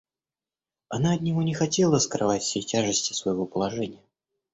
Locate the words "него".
1.21-1.43